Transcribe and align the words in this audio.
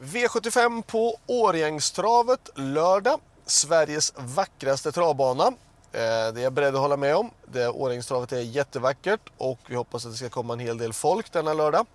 V75 0.00 0.82
på 0.82 1.16
Årjängstravet 1.26 2.48
lördag. 2.54 3.20
Sveriges 3.46 4.12
vackraste 4.16 4.92
travbana. 4.92 5.46
Eh, 5.46 5.52
det 5.92 6.40
är 6.40 6.42
jag 6.42 6.52
beredd 6.52 6.74
att 6.74 6.80
hålla 6.80 6.96
med 6.96 7.16
om. 7.16 7.30
Det 7.46 7.62
är 7.62 8.40
jättevackert 8.42 9.20
och 9.36 9.58
vi 9.66 9.74
hoppas 9.74 10.06
att 10.06 10.12
det 10.12 10.16
ska 10.16 10.28
komma 10.28 10.52
en 10.52 10.58
hel 10.58 10.78
del 10.78 10.92
folk 10.92 11.32
denna 11.32 11.54
lördag. 11.54 11.86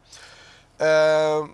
Eh, 0.78 1.46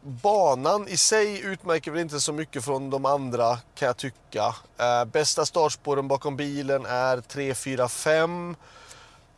banan 0.00 0.88
i 0.88 0.96
sig 0.96 1.40
utmärker 1.40 1.90
väl 1.90 2.00
inte 2.00 2.20
så 2.20 2.32
mycket 2.32 2.64
från 2.64 2.90
de 2.90 3.04
andra 3.04 3.58
kan 3.74 3.86
jag 3.86 3.96
tycka. 3.96 4.54
Eh, 4.78 5.04
bästa 5.04 5.46
startspåren 5.46 6.08
bakom 6.08 6.36
bilen 6.36 6.86
är 6.86 7.20
3, 7.20 7.54
4, 7.54 7.88
5. 7.88 8.56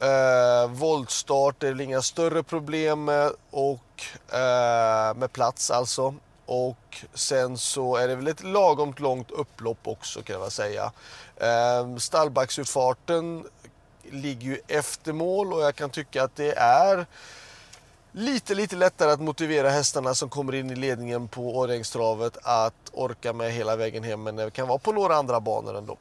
Eh, 0.05 0.71
voltstart 0.71 1.63
är 1.63 1.75
det 1.75 1.85
inga 1.85 2.03
större 2.03 2.43
problem 2.43 3.05
med, 3.05 3.33
och, 3.51 4.03
eh, 4.33 5.15
med 5.17 5.33
plats 5.33 5.71
alltså. 5.71 6.15
Och 6.47 7.05
sen 7.15 7.59
så 7.59 7.97
är 7.97 8.09
det 8.09 8.17
väl 8.17 8.29
ett 8.29 8.45
lagom 8.45 8.95
långt 8.97 9.31
upplopp 9.31 9.79
också 9.83 10.23
kan 10.23 10.41
jag 10.41 10.53
säga. 10.53 10.93
Eh, 11.37 11.97
stallbacksutfarten 11.97 13.45
ligger 14.03 14.47
ju 14.47 14.61
efter 14.69 15.13
mål 15.13 15.53
och 15.53 15.63
jag 15.63 15.75
kan 15.75 15.91
tycka 15.91 16.25
att 16.25 16.37
det 16.37 16.53
är 16.59 17.07
lite, 18.13 18.55
lite 18.55 18.77
lättare 18.77 19.11
att 19.11 19.21
motivera 19.21 19.71
hästarna 19.71 20.15
som 20.15 20.29
kommer 20.29 20.55
in 20.55 20.71
i 20.71 20.77
ledningen 20.77 21.29
på 21.29 21.57
Årjängstravet 21.57 22.39
att 22.43 22.91
orka 22.93 23.33
med 23.33 23.53
hela 23.53 23.77
vägen 23.77 24.05
hem 24.05 24.27
än 24.27 24.37
det 24.37 24.51
kan 24.51 24.69
vara 24.69 24.79
på 24.79 24.93
några 24.93 25.17
andra 25.17 25.41
banor 25.41 25.77
ändå. 25.77 25.97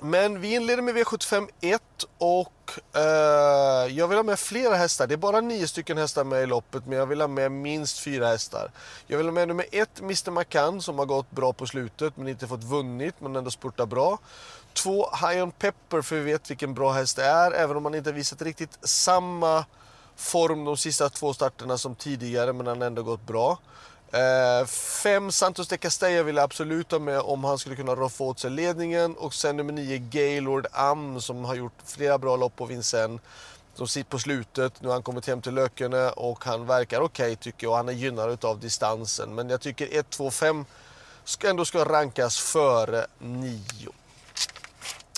Men 0.00 0.40
vi 0.40 0.54
inleder 0.54 0.82
med 0.82 0.96
V75 0.96 1.48
1 1.60 1.82
och 2.18 2.72
eh, 2.92 3.96
jag 3.96 4.08
vill 4.08 4.18
ha 4.18 4.22
med 4.22 4.38
flera 4.38 4.74
hästar. 4.74 5.06
Det 5.06 5.14
är 5.14 5.16
bara 5.16 5.40
nio 5.40 5.68
stycken 5.68 5.98
hästar 5.98 6.24
med 6.24 6.42
i 6.42 6.46
loppet 6.46 6.86
men 6.86 6.98
jag 6.98 7.06
vill 7.06 7.20
ha 7.20 7.28
med 7.28 7.52
minst 7.52 7.98
fyra 7.98 8.26
hästar. 8.26 8.70
Jag 9.06 9.16
vill 9.16 9.26
ha 9.26 9.32
med 9.32 9.48
nummer 9.48 9.66
ett, 9.72 10.00
Mr 10.00 10.30
McCann 10.30 10.82
som 10.82 10.98
har 10.98 11.06
gått 11.06 11.30
bra 11.30 11.52
på 11.52 11.66
slutet 11.66 12.16
men 12.16 12.28
inte 12.28 12.46
fått 12.46 12.64
vunnit 12.64 13.14
men 13.18 13.36
ändå 13.36 13.50
spurtar 13.50 13.86
bra. 13.86 14.18
Två, 14.72 15.10
High 15.10 15.42
on 15.42 15.50
Pepper 15.50 16.02
för 16.02 16.16
vi 16.16 16.22
vet 16.22 16.50
vilken 16.50 16.74
bra 16.74 16.92
häst 16.92 17.16
det 17.16 17.24
är 17.24 17.52
även 17.52 17.76
om 17.76 17.84
han 17.84 17.94
inte 17.94 18.12
visat 18.12 18.42
riktigt 18.42 18.78
samma 18.82 19.64
form 20.16 20.64
de 20.64 20.76
sista 20.76 21.08
två 21.08 21.34
starterna 21.34 21.78
som 21.78 21.94
tidigare 21.94 22.52
men 22.52 22.66
han 22.66 22.80
har 22.80 22.86
ändå 22.86 23.02
gått 23.02 23.26
bra. 23.26 23.58
Eh, 24.12 24.66
fem 25.02 25.32
Santos 25.32 25.68
de 25.68 25.78
Castella 25.78 26.22
vill 26.22 26.36
jag 26.36 26.44
absolut 26.44 26.90
ha 26.90 26.98
med 26.98 27.20
om 27.20 27.44
han 27.44 27.58
skulle 27.58 27.76
kunna 27.76 27.94
roffa 27.94 28.24
åt 28.24 28.38
sig 28.38 28.50
ledningen. 28.50 29.14
Och 29.16 29.34
sen 29.34 29.56
nummer 29.56 29.72
nio 29.72 29.98
Gaylord 29.98 30.66
Am 30.72 31.20
som 31.20 31.44
har 31.44 31.54
gjort 31.54 31.72
flera 31.84 32.18
bra 32.18 32.36
lopp 32.36 32.56
på 32.56 32.64
Vincennes. 32.66 33.20
De 33.76 33.88
sitter 33.88 34.10
på 34.10 34.18
slutet. 34.18 34.82
Nu 34.82 34.88
har 34.88 34.94
han 34.94 35.02
kommit 35.02 35.26
hem 35.26 35.42
till 35.42 35.54
Lökene 35.54 36.10
och 36.10 36.44
han 36.44 36.66
verkar 36.66 37.00
okej 37.00 37.24
okay, 37.24 37.36
tycker 37.36 37.66
jag. 37.66 37.76
Han 37.76 37.88
är 37.88 37.92
gynnad 37.92 38.44
av 38.44 38.60
distansen. 38.60 39.34
Men 39.34 39.50
jag 39.50 39.60
tycker 39.60 39.98
1, 39.98 40.10
2, 40.10 40.30
5 40.30 40.64
ska 41.24 41.50
ändå 41.50 41.64
ska 41.64 41.84
rankas 41.84 42.38
före 42.38 43.06
9. 43.18 43.60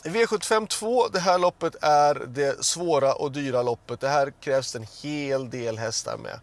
V75 0.05 0.67
2, 0.67 1.09
det 1.09 1.21
här 1.21 1.39
loppet 1.39 1.77
är 1.83 2.15
det 2.15 2.65
svåra 2.65 3.15
och 3.15 3.33
dyra 3.33 3.63
loppet. 3.63 4.01
Det 4.01 4.09
här 4.09 4.33
krävs 4.41 4.77
en 4.77 4.87
hel 5.03 5.51
del 5.51 5.79
hästar 5.79 6.17
med. 6.17 6.41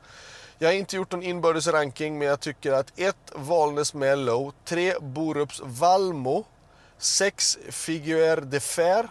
Jag 0.59 0.67
har 0.69 0.73
inte 0.73 0.95
gjort 0.95 1.11
någon 1.11 1.23
inbördes 1.23 1.67
ranking 1.67 2.17
men 2.17 2.27
jag 2.27 2.39
tycker 2.39 2.71
att 2.71 2.99
1. 2.99 3.15
Valnes 3.35 3.93
Mellow, 3.93 4.53
3. 4.65 4.93
Borups 4.99 5.61
Valmo, 5.63 6.45
6. 6.97 7.57
Figuer 7.69 8.41
de 8.41 8.59
Fer, 8.59 9.09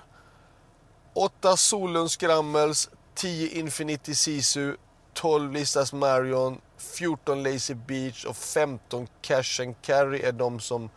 8. 1.14 1.56
Solunds 1.56 2.16
Grammels, 2.16 2.90
10. 3.14 3.48
Infinity 3.48 4.14
Sisu, 4.14 4.76
12. 5.12 5.52
Listas 5.52 5.92
Marion, 5.92 6.60
14. 6.78 7.42
Lazy 7.42 7.74
Beach 7.74 8.24
och 8.24 8.36
15. 8.36 9.08
Cash 9.22 9.60
and 9.60 9.74
Carry 9.82 10.20
är 10.20 10.32
de 10.32 10.60
som 10.60 10.90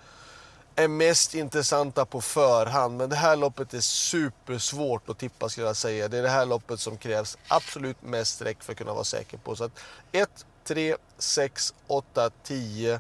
är 0.78 0.88
mest 0.88 1.36
intressanta 1.36 2.06
på 2.06 2.22
förhand. 2.22 2.98
Men 2.98 3.10
det 3.10 3.16
här 3.16 3.36
loppet 3.36 3.74
är 3.74 3.80
supersvårt 3.80 5.10
att 5.10 5.18
tippa 5.18 5.50
skulle 5.50 5.68
jag 5.68 5.76
säga. 5.76 6.08
Det 6.08 6.18
är 6.18 6.22
det 6.22 6.30
här 6.30 6.46
loppet 6.46 6.80
som 6.80 6.98
krävs 6.98 7.38
absolut 7.48 8.02
mest 8.02 8.36
streck 8.36 8.64
för 8.64 8.72
att 8.72 8.78
kunna 8.78 8.94
vara 8.94 9.04
säker 9.04 9.38
på. 9.38 9.56
Så 9.56 9.64
att 9.64 9.80
1, 10.12 10.46
3, 10.64 10.96
6, 11.18 11.74
8, 11.88 12.30
10, 12.44 13.00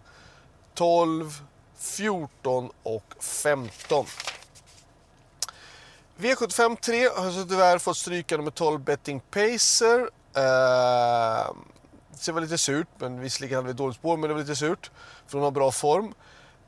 12, 0.74 1.42
14 1.78 2.70
och 2.84 3.14
15. 3.20 4.06
V75 6.18 6.78
3 6.82 7.08
har 7.08 7.32
så 7.32 7.46
tyvärr 7.50 7.78
fått 7.78 7.98
stryka 7.98 8.38
nummer 8.38 8.52
12 8.52 8.80
Betting 8.80 9.20
Pacer. 9.20 10.00
Eh, 10.34 11.54
det 12.26 12.32
var 12.32 12.42
lite 12.42 12.58
surt, 12.58 12.88
men 12.98 13.20
visserligen 13.20 13.56
hade 13.56 13.68
vi 13.68 13.74
dåligt 13.74 13.98
spår, 13.98 14.18
men 14.18 14.28
det 14.28 14.34
var 14.34 14.42
lite 14.42 14.56
surt. 14.56 14.92
För 15.28 15.38
de 15.38 15.44
har 15.44 15.52
bra 15.52 15.72
form. 15.72 16.14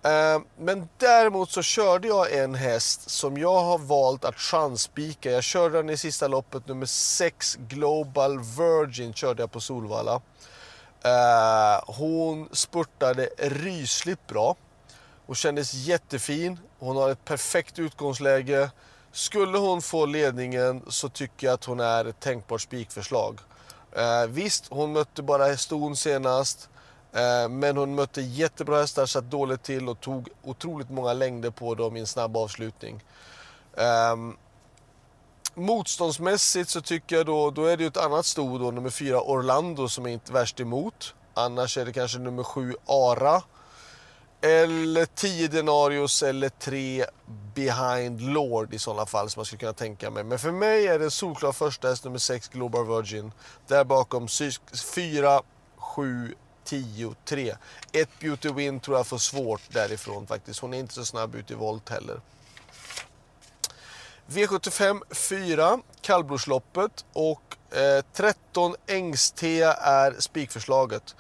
Ehm, 0.04 0.44
men 0.58 0.90
däremot 0.98 1.52
så 1.52 1.62
körde 1.62 2.08
jag 2.08 2.34
en 2.34 2.56
häst 2.56 3.10
som 3.10 3.38
jag 3.38 3.64
har 3.64 3.78
valt 3.78 4.26
att 4.26 4.40
chansspika. 4.40 5.32
Jag 5.32 5.44
körde 5.44 5.78
den 5.78 5.90
i 5.90 5.98
sista 5.98 6.28
loppet, 6.28 6.68
nummer 6.68 6.86
6 6.86 7.56
Global 7.56 8.40
Virgin 8.40 9.14
körde 9.14 9.44
jag 9.44 9.52
på 9.52 9.60
Solvalla. 9.60 10.22
Ehm, 11.04 11.82
hon 11.86 12.50
spurtade 12.52 13.30
rysligt 13.38 14.28
bra 14.28 14.56
Hon 15.30 15.36
kändes 15.36 15.74
jättefin. 15.74 16.60
Hon 16.80 16.98
har 16.98 17.10
ett 17.10 17.26
perfekt 17.26 17.80
utgångsläge. 17.80 18.72
Skulle 19.12 19.58
hon 19.58 19.81
få 19.81 20.06
ledningen 20.06 20.81
så 20.88 21.10
tycker 21.10 21.48
jag 21.48 21.54
att 21.54 21.66
hon 21.66 21.80
är 21.80 22.06
ett 22.06 22.20
tänkbart 22.20 22.62
spikförslag. 22.62 23.40
Ehm, 23.96 24.34
visst, 24.34 24.68
hon 24.70 24.94
mötte 24.94 25.22
bara 25.22 25.58
Ston 25.58 25.96
senast. 25.96 26.70
Eh, 27.14 27.50
men 27.50 27.78
hon 27.78 27.96
mötte 27.96 28.22
jättebra 28.22 28.80
hästar, 28.80 29.06
satt 29.06 29.31
dåligt 29.31 29.64
till 29.64 29.90
och 29.90 30.00
tog 30.00 30.30
otroligt 30.44 30.90
många 30.90 31.14
längder 31.14 31.50
på 31.50 31.75
dem 31.75 31.97
i 31.97 32.00
en 32.00 32.08
snabb 32.08 32.38
avslutning. 32.38 33.03
Um, 34.14 34.38
motståndsmässigt 35.53 36.69
så 36.69 36.81
tycker 36.81 37.16
jag 37.16 37.25
då, 37.25 37.52
då 37.52 37.66
är 37.66 37.78
det 37.78 37.84
ju 37.84 37.88
ett 37.88 37.98
annat 37.98 38.25
sto 38.25 38.58
då, 38.58 38.72
nummer 38.72 38.90
fyra 38.90 39.22
Orlando 39.22 39.88
som 39.88 40.06
är 40.06 40.09
inte 40.09 40.34
värst 40.34 40.59
emot. 40.59 41.16
Annars 41.34 41.78
är 41.78 41.86
det 41.86 41.94
kanske 41.94 42.19
nummer 42.19 42.44
sju 42.44 42.75
Ara. 42.86 43.42
Eller 44.42 45.06
10 45.06 45.48
Denarius 45.48 46.24
eller 46.24 46.50
3 46.50 47.06
Behind 47.56 48.22
Lord 48.22 48.74
i 48.74 48.80
sådana 48.80 49.06
fall 49.06 49.30
som 49.30 49.40
man 49.40 49.46
skulle 49.46 49.59
kunna 49.59 49.74
tänka 49.74 50.09
mig. 50.09 50.24
Men 50.24 50.40
för 50.40 50.52
mig 50.52 50.88
är 50.88 51.00
det 51.00 51.12
solklar 51.12 51.52
första 51.52 51.88
häst 51.88 52.03
nummer 52.03 52.18
6 52.18 52.48
Global 52.48 52.88
Virgin. 52.88 53.31
Där 53.68 53.84
bakom 53.84 54.28
4, 54.96 55.42
7, 55.78 56.36
10-3. 56.69 57.56
Ett 57.91 58.09
Beauty 58.19 58.50
Win 58.50 58.80
tror 58.80 58.97
jag 58.97 59.07
får 59.07 59.18
svårt 59.18 59.62
därifrån 59.72 60.28
faktiskt. 60.28 60.59
Hon 60.59 60.74
är 60.74 60.80
inte 60.80 60.94
så 60.94 61.06
snabb 61.06 61.35
ut 61.35 61.52
i 61.52 61.53
volt 61.53 61.90
heller. 61.90 62.22
V75 64.28 65.02
4, 65.13 65.80
kallblodsloppet 66.02 67.06
och 67.13 67.57
eh, 67.78 68.03
13 68.13 68.75
Ängstea 68.88 69.74
är 69.74 70.16
spikförslaget. 70.19 71.16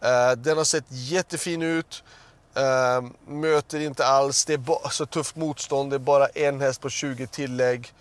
Eh, 0.00 0.32
den 0.32 0.56
har 0.56 0.64
sett 0.64 0.84
jättefin 0.88 1.62
ut. 1.62 2.04
Eh, 2.54 3.02
möter 3.26 3.80
inte 3.80 4.06
alls, 4.06 4.44
det 4.44 4.54
är 4.54 4.90
så 4.90 5.06
tufft 5.06 5.36
motstånd, 5.36 5.90
det 5.90 5.96
är 5.96 5.98
bara 5.98 6.26
en 6.26 6.60
häst 6.60 6.80
på 6.80 6.88
20 6.88 7.26
tillägg. 7.26 7.92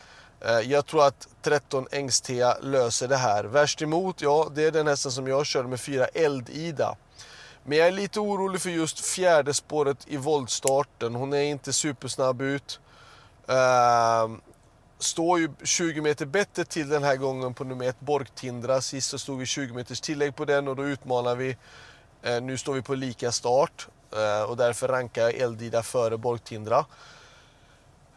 Eh, 0.44 0.60
jag 0.60 0.86
tror 0.86 1.08
att 1.08 1.28
13 1.42 1.88
Engstea 1.92 2.58
löser 2.62 3.08
det 3.08 3.18
här. 3.18 3.44
Värst 3.44 3.82
emot, 3.82 4.22
ja, 4.22 4.52
det 4.56 4.64
är 4.64 4.72
den 4.72 4.88
hästen 4.88 5.12
som 5.12 5.28
jag 5.28 5.46
körde 5.46 5.68
med 5.68 5.80
4 5.80 6.06
Eld-Ida. 6.06 6.96
Men 7.64 7.78
jag 7.78 7.88
är 7.88 7.92
lite 7.92 8.20
orolig 8.20 8.62
för 8.62 8.70
just 8.70 9.06
fjärde 9.06 9.54
spåret 9.54 9.98
i 10.08 10.18
voltstarten. 10.18 11.16
Hon 11.16 11.34
är 11.34 11.42
inte 11.42 11.74
supersnabb 11.74 12.42
ut. 12.42 12.80
Uh, 13.50 14.38
står 15.00 15.40
ju 15.40 15.50
20 15.64 16.02
meter 16.02 16.26
bättre 16.26 16.66
till 16.66 16.90
den 16.90 17.04
här 17.04 17.16
gången 17.16 17.54
på 17.54 17.64
nummer 17.64 17.86
1 17.86 18.00
Borgtindra. 18.00 18.82
Sist 18.82 19.10
så 19.10 19.20
stod 19.20 19.40
vi 19.40 19.46
20 19.46 19.74
meters 19.74 20.02
tillägg 20.02 20.36
på 20.36 20.46
den 20.46 20.68
och 20.68 20.76
då 20.76 20.86
utmanar 20.86 21.36
vi. 21.36 21.58
Uh, 22.28 22.42
nu 22.42 22.58
står 22.58 22.74
vi 22.74 22.82
på 22.82 22.96
lika 22.96 23.32
start 23.32 23.88
uh, 24.16 24.50
och 24.50 24.58
därför 24.58 24.88
rankar 24.88 25.22
jag 25.22 25.34
Eldida 25.34 25.84
före 25.84 26.18
Borgtindra. 26.18 26.86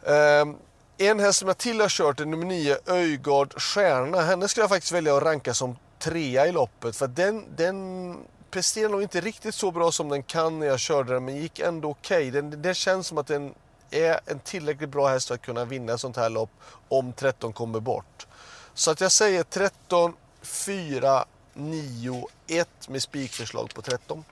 Ehm, 0.07 0.55
en 0.99 1.19
häst 1.19 1.39
som 1.39 1.47
jag 1.47 1.57
till 1.57 1.81
har 1.81 1.89
kört 1.89 2.19
är 2.19 2.25
nummer 2.25 2.45
9, 2.45 2.77
Öjgard 2.85 3.61
Stjärna. 3.61 4.21
Henne 4.21 4.47
skulle 4.47 4.63
jag 4.63 4.69
faktiskt 4.69 4.91
välja 4.91 5.17
att 5.17 5.23
ranka 5.23 5.53
som 5.53 5.77
trea 5.99 6.47
i 6.47 6.51
loppet. 6.51 6.95
För 6.95 7.07
den, 7.07 7.45
den 7.55 8.17
presterade 8.51 8.91
nog 8.91 9.01
inte 9.01 9.21
riktigt 9.21 9.55
så 9.55 9.71
bra 9.71 9.91
som 9.91 10.09
den 10.09 10.23
kan 10.23 10.59
när 10.59 10.67
jag 10.67 10.79
körde 10.79 11.13
den, 11.13 11.25
men 11.25 11.35
gick 11.35 11.59
ändå 11.59 11.89
okej. 11.89 12.29
Okay. 12.29 12.41
Det 12.41 12.73
känns 12.73 13.07
som 13.07 13.17
att 13.17 13.27
den 13.27 13.53
är 13.91 14.19
en 14.25 14.39
tillräckligt 14.39 14.89
bra 14.89 15.07
häst 15.07 15.27
för 15.27 15.35
att 15.35 15.41
kunna 15.41 15.65
vinna 15.65 15.93
ett 15.93 15.99
sånt 15.99 16.17
här 16.17 16.29
lopp 16.29 16.51
om 16.87 17.13
13 17.13 17.53
kommer 17.53 17.79
bort. 17.79 18.27
Så 18.73 18.91
att 18.91 19.01
jag 19.01 19.11
säger 19.11 19.43
13, 19.43 20.13
4, 20.41 21.25
9, 21.53 22.27
1 22.47 22.89
med 22.89 23.01
spikförslag 23.01 23.73
på 23.73 23.81
13. 23.81 24.23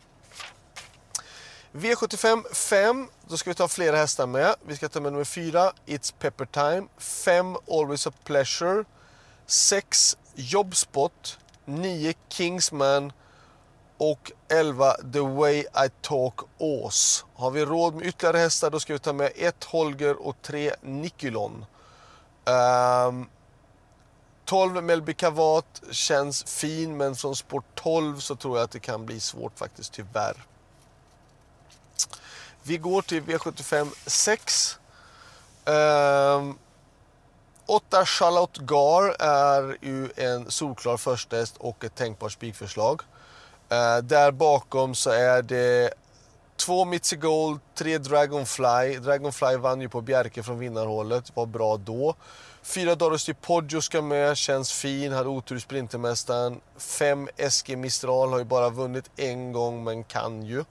V75 1.75 2.54
5, 2.54 3.07
då 3.27 3.38
ska 3.38 3.50
vi 3.50 3.56
ta 3.56 3.68
flera 3.68 3.98
hästar 3.98 4.27
med. 4.27 4.56
Vi 4.66 4.75
ska 4.75 4.89
ta 4.89 5.00
med 5.00 5.12
nummer 5.12 5.25
4, 5.25 5.72
It's 5.86 6.13
Pepper 6.19 6.45
Time. 6.45 6.88
5, 6.98 7.57
Always 7.72 8.07
a 8.07 8.12
Pleasure. 8.24 8.83
6, 9.45 10.18
Jobspot. 10.36 11.39
9, 11.66 12.13
Kingsman. 12.30 13.13
och 13.98 14.31
11 14.48 14.94
The 15.13 15.19
Way 15.19 15.60
I 15.60 15.89
Talk 16.01 16.39
Ås. 16.57 17.25
Har 17.36 17.51
vi 17.51 17.66
råd 17.66 17.95
med 17.95 18.06
ytterligare 18.06 18.38
hästar 18.38 18.69
då 18.69 18.80
ska 18.80 18.94
vi 18.94 19.00
ta 19.00 19.13
med 19.13 19.31
1, 19.36 19.63
Holger 19.63 20.28
och 20.28 20.42
3, 20.42 20.71
Nikulon. 20.81 21.66
Um, 23.07 23.30
12 24.45 24.83
Melby 24.83 25.13
Kavat 25.13 25.81
känns 25.92 26.44
fin 26.44 26.98
men 26.98 27.16
från 27.16 27.36
sport 27.36 27.66
12 27.75 28.19
så 28.19 28.36
tror 28.36 28.57
jag 28.57 28.63
att 28.63 28.71
det 28.71 28.80
kan 28.80 29.06
bli 29.06 29.19
svårt 29.19 29.60
faktiskt 29.60 29.94
tyvärr. 29.94 30.45
Vi 32.68 32.78
går 32.78 33.02
till 33.02 33.24
V75 33.24 33.92
6. 34.06 34.80
Um, 35.66 36.58
8 37.66 38.06
Charlotte 38.06 38.58
Gar 38.58 39.16
är 39.20 39.78
ju 39.82 40.10
en 40.16 40.52
solklar 40.52 40.98
förstest 40.98 41.58
och 41.58 41.84
ett 41.84 41.96
tänkbart 41.96 42.32
spikförslag. 42.32 43.02
Uh, 43.72 44.04
där 44.04 44.32
bakom 44.32 44.96
så 44.96 45.10
är 45.10 45.42
det 45.42 45.94
två 46.56 46.86
Mitzi 46.86 47.16
Gold, 47.16 47.60
tre 47.76 47.98
Dragonfly. 47.98 48.98
Dragonfly 49.00 49.56
vann 49.56 49.82
ju 49.82 49.90
på 49.90 50.02
Bjerke 50.02 50.44
från 50.44 50.60
vinnarhållet, 50.60 51.32
var 51.36 51.46
bra 51.46 51.78
då. 51.78 52.16
Fyra 52.64 52.96
Doris 52.96 53.30
Poggio 53.42 53.82
ska 53.82 54.02
med, 54.02 54.38
känns 54.38 54.72
fin, 54.74 55.14
hade 55.14 55.30
otur 55.30 55.56
i 55.56 55.60
Sprintermästaren. 55.60 56.62
Fem 56.78 57.30
SG 57.50 57.78
Mistral 57.78 58.32
har 58.32 58.38
ju 58.38 58.46
bara 58.46 58.70
vunnit 58.70 59.10
en 59.16 59.52
gång 59.52 59.84
men 59.84 60.04
kan 60.04 60.46
ju. 60.46 60.64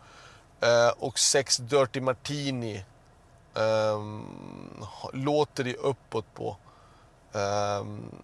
Eh, 0.64 0.92
och 0.98 1.18
sex 1.18 1.56
Dirty 1.56 2.00
Martini 2.00 2.84
um, 3.54 4.86
låter 5.12 5.64
det 5.64 5.76
uppåt 5.76 6.34
på. 6.34 6.56
Um, 7.32 8.22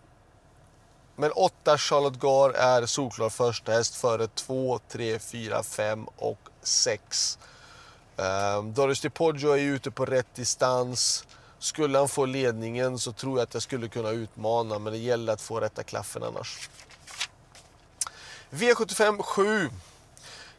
men 1.17 1.33
8 1.33 1.79
Charlotte 1.79 2.21
Gar 2.21 2.51
är 2.51 2.87
solklar 2.87 3.31
första 3.31 3.73
häst 3.73 3.95
före 3.95 4.29
2, 4.29 4.81
3, 4.89 5.19
4, 5.19 5.63
5 5.63 6.05
och 6.17 6.39
6. 6.63 7.39
Um, 8.17 8.25
ehm, 8.27 8.75
Doris 8.75 9.01
DiPoggio 9.01 9.53
är 9.53 9.59
ute 9.59 9.91
på 9.91 10.07
rätt 10.07 10.35
distans. 10.35 11.27
Skulle 11.59 11.99
han 11.99 12.09
få 12.09 12.25
ledningen 12.25 12.99
så 12.99 13.13
tror 13.13 13.39
jag 13.39 13.43
att 13.43 13.55
jag 13.55 13.63
skulle 13.63 13.89
kunna 13.89 14.11
utmana 14.11 14.79
men 14.79 14.93
det 14.93 14.99
gäller 14.99 15.33
att 15.33 15.41
få 15.41 15.61
rätta 15.61 15.83
klaffen 15.83 16.23
annars. 16.23 16.69
V75 18.51 19.23
7. 19.23 19.71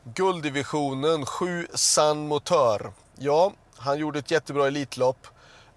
Gulddivisionen 0.03 1.25
7 1.25 1.67
San 1.73 2.27
Motör. 2.27 2.91
Ja, 3.15 3.53
han 3.77 3.97
gjorde 3.97 4.19
ett 4.19 4.31
jättebra 4.31 4.67
Elitlopp. 4.67 5.27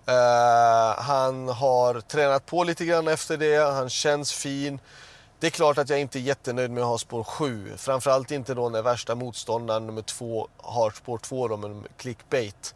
Uh, 0.08 1.02
han 1.02 1.48
har 1.48 2.00
tränat 2.00 2.46
på 2.46 2.64
lite 2.64 2.84
grann 2.84 3.08
efter 3.08 3.36
det, 3.36 3.72
han 3.72 3.90
känns 3.90 4.32
fin. 4.32 4.78
Det 5.40 5.46
är 5.46 5.50
klart 5.50 5.78
att 5.78 5.88
jag 5.88 6.00
inte 6.00 6.18
är 6.18 6.20
jättenöjd 6.20 6.70
med 6.70 6.82
att 6.82 6.88
ha 6.88 6.98
spår 6.98 7.24
7. 7.24 7.72
Framförallt 7.76 8.30
inte 8.30 8.54
då 8.54 8.68
när 8.68 8.82
värsta 8.82 9.14
motståndaren 9.14 9.86
nummer 9.86 10.02
2 10.02 10.48
har 10.56 10.90
spår 10.90 11.18
2 11.18 11.48
då 11.48 11.56
med 11.56 11.82
clickbait. 11.96 12.74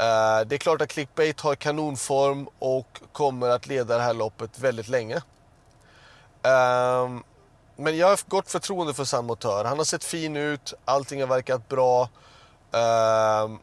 Uh, 0.00 0.46
det 0.46 0.54
är 0.54 0.58
klart 0.58 0.82
att 0.82 0.88
clickbait 0.88 1.40
har 1.40 1.54
kanonform 1.54 2.48
och 2.58 3.00
kommer 3.12 3.48
att 3.48 3.66
leda 3.66 3.96
det 3.96 4.02
här 4.02 4.14
loppet 4.14 4.58
väldigt 4.58 4.88
länge. 4.88 5.16
Uh, 6.46 7.20
men 7.80 7.96
jag 7.96 8.06
har 8.06 8.20
gott 8.28 8.50
förtroende 8.50 8.94
för 8.94 9.04
San 9.04 9.26
Motör. 9.26 9.64
Han 9.64 9.78
har 9.78 9.84
sett 9.84 10.04
fin 10.04 10.36
ut, 10.36 10.74
allting 10.84 11.20
har 11.20 11.28
verkat 11.28 11.68
bra. 11.68 12.02
Uh, 12.74 13.58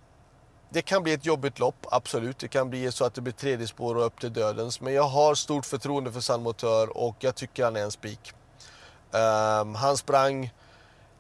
det 0.69 0.81
kan 0.81 1.03
bli 1.03 1.13
ett 1.13 1.25
jobbigt 1.25 1.59
lopp, 1.59 1.85
absolut. 1.91 2.39
Det 2.39 2.47
kan 2.47 2.69
bli 2.69 2.91
så 2.91 3.05
att 3.05 3.13
det 3.13 3.21
blir 3.21 3.33
tredje 3.33 3.67
spår 3.67 3.95
och 3.95 4.05
upp 4.05 4.19
till 4.19 4.33
dödens. 4.33 4.81
Men 4.81 4.93
jag 4.93 5.03
har 5.03 5.35
stort 5.35 5.65
förtroende 5.65 6.11
för 6.11 6.19
San 6.19 6.43
Motör 6.43 6.97
och 6.97 7.15
jag 7.19 7.35
tycker 7.35 7.63
han 7.63 7.75
är 7.75 7.81
en 7.83 7.91
spik. 7.91 8.33
Ehm, 9.11 9.75
han 9.75 9.97
sprang 9.97 10.53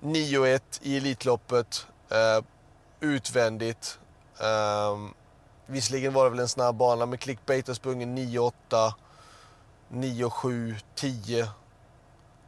9-1 0.01 0.61
i 0.81 0.97
Elitloppet 0.97 1.87
uh, 2.11 2.45
utvändigt. 2.99 3.99
Um, 4.39 5.13
visserligen 5.65 6.13
var 6.13 6.23
det 6.23 6.29
väl 6.29 6.39
en 6.39 6.47
snabb 6.47 6.75
bana, 6.75 7.05
men 7.05 7.17
Clickbait 7.17 7.67
har 7.67 7.73
sprungit 7.73 8.07
9-8, 8.07 8.51
9-7, 9.89 10.75
10. 10.95 11.47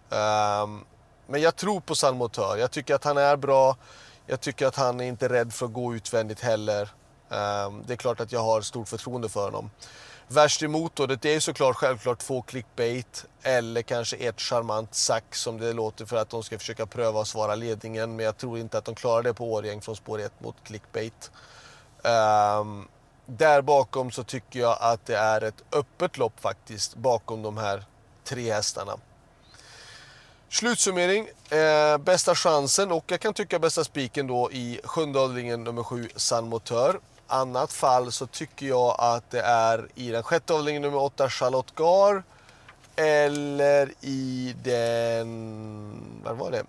Um, 0.10 0.86
men 1.28 1.42
jag 1.42 1.56
tror 1.56 1.80
på 1.80 1.96
San 1.96 2.18
Motör. 2.18 2.58
Jag 2.58 2.72
tycker 2.72 2.96
att 2.96 3.04
han 3.04 3.18
är 3.18 3.36
bra. 3.36 3.78
Jag 4.26 4.42
tycker 4.42 4.68
att 4.68 4.76
han 4.76 5.00
är 5.00 5.06
inte 5.06 5.30
rädd 5.30 5.54
för 5.54 5.66
att 5.66 5.74
gå 5.74 5.96
utvändigt 5.96 6.40
heller. 6.40 6.82
Um, 7.30 7.84
det 7.88 7.94
är 7.94 7.98
klart 7.98 8.20
att 8.20 8.32
jag 8.32 8.40
har 8.40 8.62
stort 8.62 8.88
förtroende 8.88 9.30
för 9.30 9.46
honom. 9.46 9.70
Värst 10.28 10.64
emot 10.64 10.96
då, 10.96 11.06
det 11.06 11.26
är 11.26 11.40
såklart 11.40 11.76
självklart 11.76 12.20
två 12.20 12.42
clickbait 12.42 13.26
eller 13.42 13.82
kanske 13.82 14.16
ett 14.16 14.42
charmant 14.42 14.96
sack, 14.96 15.36
som 15.36 15.58
det 15.58 15.74
låter 15.74 16.06
för 16.06 16.18
att 16.18 16.30
de 16.30 16.44
ska 16.44 16.60
försöka 16.60 16.86
pröva 16.86 17.22
att 17.22 17.28
svara 17.28 17.56
ledningen. 17.56 18.16
Men 18.16 18.26
jag 18.26 18.38
tror 18.38 18.58
inte 18.60 18.78
att 18.78 18.86
de 18.86 18.96
klarar 18.96 19.24
det 19.24 19.34
på 19.34 19.54
Årjäng 19.54 19.82
från 19.82 19.96
spår 19.96 20.20
1 20.20 20.32
mot 20.40 20.56
clickbait. 20.64 21.32
Um, 22.04 22.88
där 23.26 23.62
bakom 23.62 24.12
så 24.12 24.24
tycker 24.24 24.60
jag 24.60 24.78
att 24.80 25.06
det 25.06 25.18
är 25.18 25.44
ett 25.44 25.64
öppet 25.72 26.18
lopp 26.18 26.40
faktiskt 26.40 26.96
bakom 26.96 27.42
de 27.42 27.58
här 27.58 27.84
tre 28.24 28.54
hästarna. 28.54 28.98
Slutsummering. 30.52 31.28
Eh, 31.50 31.98
bästa 31.98 32.36
chansen 32.36 32.92
och 32.92 33.04
jag 33.08 33.20
kan 33.20 33.34
tycka 33.34 33.60
bästa 33.60 33.84
spiken 33.84 34.28
då 34.28 34.52
i 34.52 34.80
sjunde 34.84 35.20
avdelningen 35.20 35.64
nummer 35.64 35.84
7 35.84 36.10
San 36.16 36.50
Motör. 36.50 37.00
Annat 37.28 37.74
fall 37.74 38.12
så 38.12 38.28
tycker 38.28 38.66
jag 38.66 38.96
att 39.00 39.32
det 39.32 39.42
är 39.42 39.88
i 39.96 40.10
den 40.10 40.24
sjätte 40.24 40.54
avdelningen 40.54 40.82
nummer 40.82 40.98
8 40.98 41.30
Charlotte 41.30 41.76
Gar. 41.76 42.24
Eller 42.96 43.94
i 44.02 44.56
den... 44.64 46.22
Vad 46.24 46.38
var 46.38 46.52
det? 46.52 46.64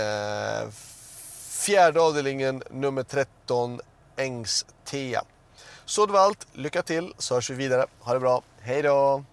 Eh, 0.00 0.68
fjärde 1.50 2.00
avdelningen 2.00 2.62
nummer 2.70 3.02
13 3.02 3.80
Engs-Tea. 4.16 5.22
Så 5.84 6.06
det 6.06 6.12
var 6.12 6.20
allt. 6.20 6.46
Lycka 6.52 6.82
till 6.82 7.14
så 7.18 7.34
hörs 7.34 7.50
vi 7.50 7.54
vidare. 7.54 7.86
Ha 8.00 8.14
det 8.14 8.20
bra. 8.20 8.42
Hej 8.60 8.82
då! 8.82 9.24